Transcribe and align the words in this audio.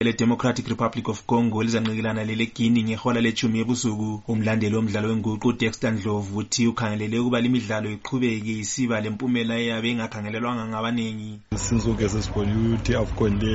le-democratic 0.00 0.68
republic 0.68 1.08
of 1.08 1.26
congo 1.26 1.60
lizanqikelana 1.60 2.24
lele-guinea 2.24 2.84
ngehola 2.84 3.20
lechumi 3.20 3.58
ebusuku. 3.62 4.22
Umlandeli 4.28 4.76
womdlalo 4.76 5.08
wenguqu 5.08 5.48
udexter 5.48 5.92
ndlovu 5.92 6.38
uthi 6.38 6.66
ukhangelele 6.70 7.18
ukuba 7.18 7.40
limidlalo 7.40 7.90
iqhubeke 7.90 8.52
isiba 8.62 9.00
lempumela 9.00 9.54
eyabe 9.58 9.90
ingakhangelelwanga 9.90 10.64
ngabaningi. 10.70 11.40
Since 11.56 11.86
uke 11.90 12.08
sesibonile 12.08 12.58
ukuthi 12.66 12.94
afcon 12.94 13.34
le 13.42 13.52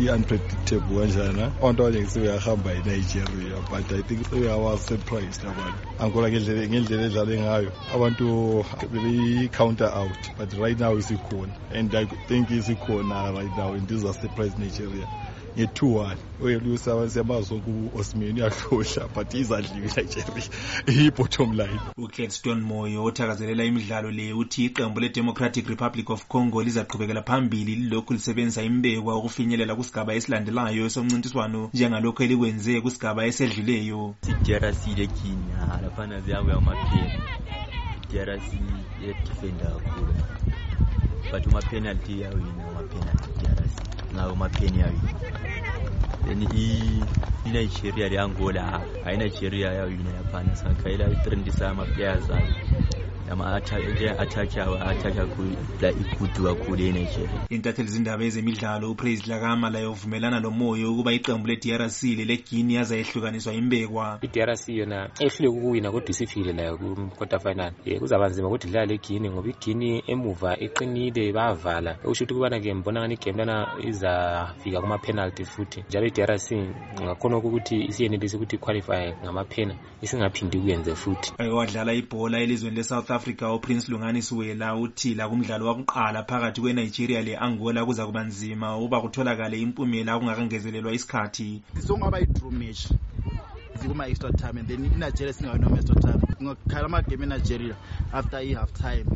i-unpredictable 0.00 0.96
kanjana 0.96 1.44
abantu 1.60 1.82
abaningi 1.82 2.10
sebeyahamba 2.10 2.70
enigeria 2.78 3.56
but 3.70 3.92
i 3.92 4.02
think 4.02 4.20
sebeyawa-surprised 4.30 5.44
abantu. 5.44 5.80
Angola 6.00 6.30
ngendlela 6.30 7.04
edlale 7.04 7.40
ngayo. 7.40 7.70
Abantu 7.94 8.64
bebeyi-counter 8.92 9.90
out 9.92 10.22
but 10.38 10.52
right 10.54 10.80
now 10.80 10.96
isikhona. 10.96 11.52
And 11.74 11.94
i 11.94 12.06
think 12.28 12.48
isikhona 12.48 13.36
right 13.36 13.56
now 13.58 13.74
and 13.74 13.90
iza-surprise 13.90 14.56
nigeria 14.58 15.06
nge-two 15.06 15.12
one 15.12 15.31
oyelusa 16.40 17.10
siyamazi 17.10 17.60
ku-osman 17.60 18.36
uyahlohla 18.36 19.08
but 19.14 19.34
izadliwe 19.34 19.88
nigeria 19.96 20.44
iyi-bottom 20.88 21.52
line. 21.52 21.80
Ucladston 21.98 22.60
moyo 22.62 23.04
othakazelela 23.04 23.64
imidlalo 23.64 24.10
le 24.10 24.32
uthi 24.32 24.64
iqembu 24.64 25.00
le-democratic 25.00 25.68
republic 25.68 26.10
of 26.10 26.26
congo 26.26 26.62
lizaqhubekela 26.62 27.22
phambili 27.22 27.74
lilokhu 27.76 28.12
lisebenzisa 28.12 28.62
imbekwa 28.62 29.16
ukufinyelela 29.18 29.74
kusigaba 29.74 30.14
esilandelayo 30.14 30.88
somncintiswano 30.90 31.70
njengalokhu 31.74 32.22
elikwenze 32.22 32.80
kusigaba 32.80 33.26
esedluleyo. 33.26 34.14
Leguinea 34.96 35.80
laphana 35.82 36.20
ziyabuya 36.20 36.56
amapheni 36.56 37.18
i-drc 37.96 38.52
yedifenda 39.02 39.64
kakhulu. 39.70 40.14
But 41.30 41.46
umapenalty 41.46 42.20
yawina 42.20 42.68
umapenalty 42.70 43.91
na 44.14 44.26
roma 44.28 44.48
peniary 44.48 44.98
da 46.26 46.34
ni 46.34 46.46
yi 46.54 47.04
na 47.52 47.60
shirya 47.68 48.08
da 48.10 48.22
angola 48.24 48.80
a 49.04 49.10
yi 49.12 49.16
na 49.18 49.26
shirya 49.30 49.72
ya 49.72 49.84
yi 49.86 49.96
na 50.04 50.10
ya 50.10 50.22
fani 50.32 50.54
san 50.56 50.74
kai 50.82 50.96
la 50.96 51.06
disa 51.44 51.74
mafiya 51.74 52.20
zai 52.20 52.48
intatheli 57.50 57.88
zindaba 57.88 58.24
ezemidlalo 58.24 58.90
upraise 58.90 59.22
dlakama 59.24 59.70
laye 59.70 59.86
lomoya 59.86 60.40
lomoyo 60.40 60.92
ukuba 60.92 61.12
iqembu 61.12 61.48
le-drc 61.48 62.02
lele-guinea 62.02 62.78
yaza 62.78 62.96
yehlukaniswa 62.96 63.54
imbekwa 63.54 64.18
i-drc 64.22 64.68
yona 64.68 65.10
ehluleka 65.20 65.56
ukuwina 65.56 65.90
kodwa 65.92 66.10
isifile 66.10 66.52
layo 66.52 66.78
ku-quarter 66.78 67.40
final. 67.40 67.72
Um 67.86 67.98
kuzaba 67.98 68.28
nzima 68.28 68.48
ukuthi 68.48 68.68
idlala 68.68 68.86
le-guinea 68.86 69.30
ngoba 69.30 69.48
i-guinea 69.48 70.02
emuva 70.06 70.56
iqinile 70.58 71.32
bavala 71.32 71.96
okusho 72.04 72.24
ukuthi 72.24 72.34
kubana-ke 72.34 72.74
mbona 72.74 73.00
ngani 73.00 73.14
igame 73.14 73.44
lana 73.44 73.68
izafika 73.80 74.80
kuma-penalty 74.80 75.44
futhi. 75.44 75.84
Njalo 75.88 76.06
i-drc 76.06 76.52
ngakhona 77.02 77.36
ukuthi 77.36 77.84
isiyenelise 77.84 78.36
ukuthi 78.36 78.56
iqualify 78.56 79.12
ngamaphena 79.22 79.74
isingaphindi 80.02 80.58
kuyenze 80.58 80.94
futhi. 80.94 81.32
Wadlala 81.38 81.92
ibhola 81.94 82.40
elizweni 82.40 82.76
le-south 82.76 83.10
africa 83.22 83.54
uprince 83.54 83.88
lungani 83.92 84.22
siwela 84.22 84.76
uthi 84.76 85.14
la 85.14 85.28
kumdlalo 85.28 85.66
wakuqala 85.66 86.22
phakathi 86.24 86.60
kwe-nigeria 86.60 87.22
le-angola 87.22 87.86
kuza 87.86 88.06
kuba 88.06 88.24
nzima. 88.24 88.76
Uba 88.78 89.00
kutholakale 89.00 89.60
impumela 89.60 90.18
kungakangezelelwa 90.18 90.92
isikhathi. 90.92 91.62
Sokungaba 91.86 92.18
yi-draw 92.18 92.50
match 92.50 92.86
kuma-extra 93.78 94.32
time 94.32 94.58
and 94.58 94.68
then 94.68 94.84
inigeria 94.84 95.32
singawinoma 95.32 95.76
extra 95.76 95.94
time. 95.94 96.20
Ngakhala 96.42 96.86
amagame 96.86 97.24
enigeria 97.26 97.76
after 98.12 98.38
i-half 98.38 98.72
time 98.72 99.06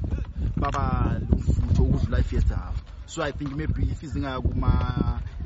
baba 0.56 1.20
lomfutho 1.30 1.82
ukudlula 1.82 2.18
i-first 2.18 2.48
half. 2.48 2.76
So 3.06 3.22
i 3.22 3.32
think 3.32 3.50
maybe 3.56 3.82
if 3.90 4.02
izingaya 4.02 4.40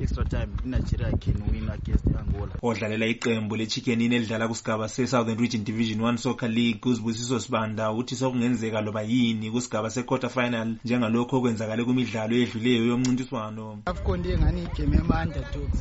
kuma-extra 0.01 0.25
time 0.25 0.55
inigeria 0.63 1.13
can 1.19 1.49
win 1.51 1.69
against 1.69 2.05
angola 2.15 2.51
odlalela 2.63 3.05
iqembu 3.05 3.55
le-chicken 3.55 4.01
elidlala 4.01 4.47
kusigaba 4.47 4.89
se-southern 4.89 5.37
region 5.39 5.63
division 5.63 5.99
1 6.01 6.17
soccer 6.17 6.49
league 6.49 6.81
uzibusiso 6.91 7.39
sibanda 7.39 7.91
uthi 7.91 8.15
sokungenzeka 8.15 8.81
loba 8.81 9.01
yini 9.01 9.51
kusigaba 9.51 9.89
se-quarter 9.89 10.29
final 10.29 10.75
njengalokho 10.85 11.37
okwenzakale 11.37 11.83
kumidlalo 11.83 12.35
edluleyo 12.35 12.85
yomncintiswano. 12.85 13.83
Afcon 13.85 14.25
engani 14.25 14.63
igame 14.63 14.97
yama-underdogs 14.97 15.79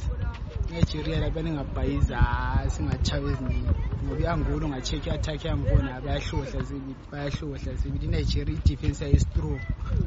nigeria 0.71 1.21
lapha 1.21 1.43
ningabhayiza 1.43 2.69
singathaba 2.73 3.29
eziningi. 3.33 3.73
Ngoba 4.05 4.21
i-angola 4.23 4.67
unga-check 4.67 5.07
i-attack 5.07 5.45
yangibona 5.45 6.01
bayahlohla 6.01 6.65
sibili 6.65 6.97
bayahlohla 7.13 7.77
sibili 7.77 8.07
inigeria 8.07 8.55
i-defense 8.55 9.05
yayo 9.05 9.21
strong 9.21 9.61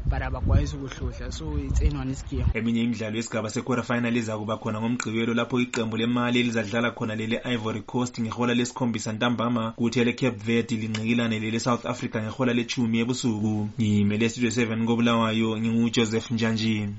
but 0.10 0.22
abakwanisi 0.22 0.76
ukuhlohla 0.76 1.32
so 1.32 1.58
it's 1.60 1.82
anyone 1.82 2.12
is 2.12 2.26
game 2.26 2.48
eminye 2.54 2.84
imidlalo 2.84 3.16
yesigaba 3.18 3.50
se-quarter 3.50 3.86
final 3.86 4.03
iza 4.10 4.38
kuba 4.38 4.58
khona 4.58 4.80
ngomgqibelo 4.82 5.34
lapho 5.34 5.60
iqembu 5.60 5.98
lemali 5.98 6.40
elizadlala 6.40 6.92
khona 6.92 7.16
lele-ivory 7.16 7.82
coast 7.82 8.22
ngehola 8.22 8.54
lesikhombisa 8.54 9.14
ntambama 9.14 9.72
kuthi 9.72 10.00
ele-cape 10.00 10.38
verde 10.46 10.76
linqikilane 10.76 11.40
lele-south 11.40 11.86
africa 11.86 12.16
ngehola 12.24 12.54
lechumi 12.54 13.00
ebusuku. 13.00 13.70
Ngimele 13.80 14.30
studio 14.30 14.50
7 14.50 14.86
kobulawayo 14.86 15.58
ngingujoseph 15.60 16.32
njanjini 16.32 16.96